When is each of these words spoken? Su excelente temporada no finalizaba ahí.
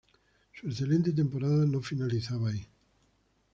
Su 0.53 0.65
excelente 0.65 1.11
temporada 1.11 1.63
no 1.67 1.79
finalizaba 1.79 2.49
ahí. 2.49 2.67